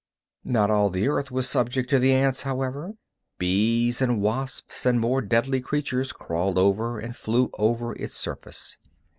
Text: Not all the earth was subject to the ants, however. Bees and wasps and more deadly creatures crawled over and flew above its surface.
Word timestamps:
Not 0.45 0.71
all 0.71 0.89
the 0.89 1.07
earth 1.07 1.29
was 1.29 1.47
subject 1.47 1.87
to 1.91 1.99
the 1.99 2.11
ants, 2.11 2.41
however. 2.41 2.95
Bees 3.37 4.01
and 4.01 4.19
wasps 4.19 4.83
and 4.83 4.99
more 4.99 5.21
deadly 5.21 5.61
creatures 5.61 6.11
crawled 6.11 6.57
over 6.57 6.97
and 6.97 7.15
flew 7.15 7.51
above 7.53 7.83
its 7.99 8.15
surface. 8.15 8.79